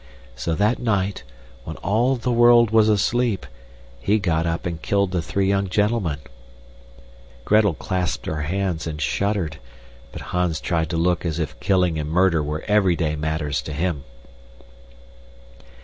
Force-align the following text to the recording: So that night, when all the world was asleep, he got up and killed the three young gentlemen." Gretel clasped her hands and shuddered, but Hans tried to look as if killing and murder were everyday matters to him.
So 0.35 0.55
that 0.55 0.79
night, 0.79 1.23
when 1.63 1.75
all 1.77 2.15
the 2.15 2.31
world 2.31 2.71
was 2.71 2.89
asleep, 2.89 3.45
he 3.99 4.17
got 4.17 4.47
up 4.47 4.65
and 4.65 4.81
killed 4.81 5.11
the 5.11 5.21
three 5.21 5.45
young 5.47 5.69
gentlemen." 5.69 6.17
Gretel 7.45 7.75
clasped 7.75 8.25
her 8.25 8.41
hands 8.41 8.87
and 8.87 8.99
shuddered, 8.99 9.59
but 10.11 10.19
Hans 10.33 10.59
tried 10.59 10.89
to 10.89 10.97
look 10.97 11.23
as 11.23 11.37
if 11.37 11.59
killing 11.59 11.99
and 11.99 12.09
murder 12.09 12.41
were 12.41 12.63
everyday 12.67 13.15
matters 13.15 13.61
to 13.61 13.73
him. 13.73 14.03